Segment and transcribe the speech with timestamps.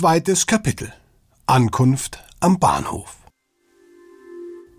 [0.00, 0.90] Zweites Kapitel
[1.44, 3.18] Ankunft am Bahnhof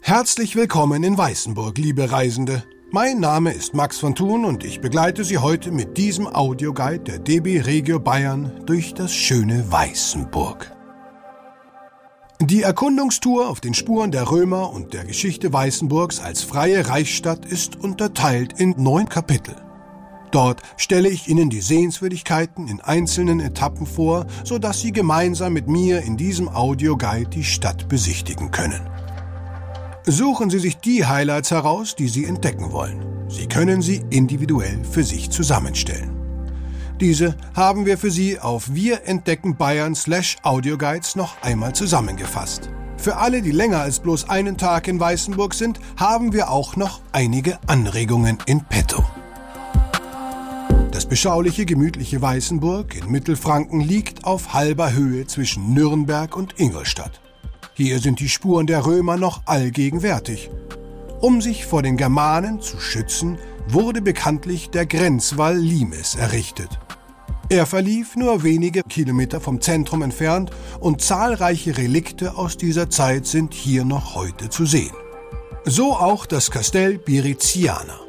[0.02, 2.64] Herzlich willkommen in Weißenburg, liebe Reisende.
[2.90, 7.20] Mein Name ist Max von Thun und ich begleite Sie heute mit diesem Audioguide der
[7.20, 10.76] DB Regio Bayern durch das schöne Weißenburg.
[12.40, 17.76] Die Erkundungstour auf den Spuren der Römer und der Geschichte Weißenburgs als freie Reichsstadt ist
[17.76, 19.56] unterteilt in neun Kapitel.
[20.32, 26.02] Dort stelle ich Ihnen die Sehenswürdigkeiten in einzelnen Etappen vor, sodass Sie gemeinsam mit mir
[26.02, 28.82] in diesem Audioguide die Stadt besichtigen können.
[30.06, 33.06] Suchen Sie sich die Highlights heraus, die Sie entdecken wollen.
[33.32, 36.12] Sie können sie individuell für sich zusammenstellen.
[37.00, 42.70] Diese haben wir für Sie auf Wir entdecken Bayern slash Audioguides noch einmal zusammengefasst.
[42.98, 47.02] Für alle, die länger als bloß einen Tag in Weißenburg sind, haben wir auch noch
[47.12, 49.04] einige Anregungen in petto.
[51.12, 57.20] Beschauliche, gemütliche Weißenburg in Mittelfranken liegt auf halber Höhe zwischen Nürnberg und Ingolstadt.
[57.74, 60.50] Hier sind die Spuren der Römer noch allgegenwärtig.
[61.20, 66.80] Um sich vor den Germanen zu schützen, wurde bekanntlich der Grenzwall Limes errichtet.
[67.50, 73.54] Er verlief nur wenige Kilometer vom Zentrum entfernt und zahlreiche Relikte aus dieser Zeit sind
[73.54, 74.96] hier noch heute zu sehen.
[75.66, 78.00] So auch das Kastell Biriziana.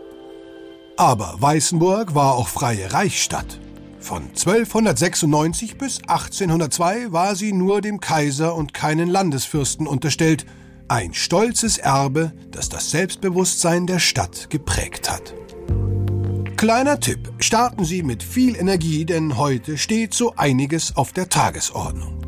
[1.03, 3.59] Aber Weißenburg war auch freie Reichsstadt.
[3.99, 10.47] Von 1296 bis 1802 war sie nur dem Kaiser und keinen Landesfürsten unterstellt,
[10.87, 15.35] ein stolzes Erbe, das das Selbstbewusstsein der Stadt geprägt hat.
[16.57, 22.22] Kleiner Tipp, starten Sie mit viel Energie, denn heute steht so einiges auf der Tagesordnung.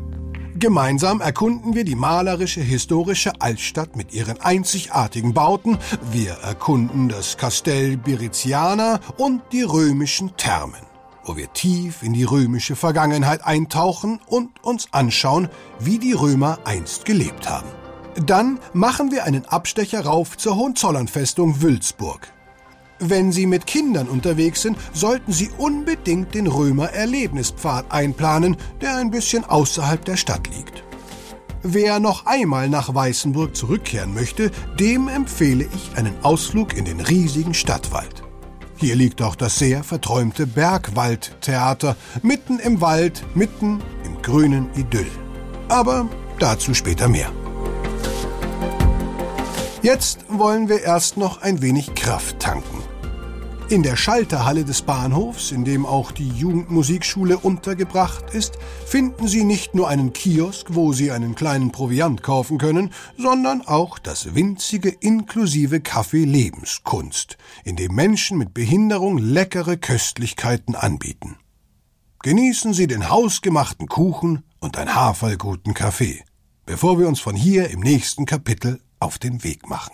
[0.57, 5.77] Gemeinsam erkunden wir die malerische historische Altstadt mit ihren einzigartigen Bauten.
[6.13, 10.85] Wir erkunden das Kastell Biriziana und die römischen Thermen,
[11.25, 17.03] wo wir tief in die römische Vergangenheit eintauchen und uns anschauen, wie die Römer einst
[17.03, 17.67] gelebt haben.
[18.25, 22.31] Dann machen wir einen Abstecher rauf zur Hohenzollernfestung Wülzburg.
[23.07, 29.43] Wenn Sie mit Kindern unterwegs sind, sollten Sie unbedingt den Römer-Erlebnispfad einplanen, der ein bisschen
[29.43, 30.83] außerhalb der Stadt liegt.
[31.61, 34.49] Wer noch einmal nach Weißenburg zurückkehren möchte,
[34.79, 38.23] dem empfehle ich einen Ausflug in den riesigen Stadtwald.
[38.77, 45.11] Hier liegt auch das sehr verträumte Bergwaldtheater, mitten im Wald, mitten im grünen Idyll.
[45.67, 47.31] Aber dazu später mehr.
[49.83, 52.74] Jetzt wollen wir erst noch ein wenig Kraft tanken.
[53.67, 59.73] In der Schalterhalle des Bahnhofs, in dem auch die Jugendmusikschule untergebracht ist, finden Sie nicht
[59.73, 65.77] nur einen Kiosk, wo Sie einen kleinen Proviant kaufen können, sondern auch das winzige inklusive
[65.77, 71.37] Café Lebenskunst, in dem Menschen mit Behinderung leckere Köstlichkeiten anbieten.
[72.21, 76.23] Genießen Sie den hausgemachten Kuchen und ein haferguten Kaffee,
[76.67, 79.93] bevor wir uns von hier im nächsten Kapitel auf den Weg machen.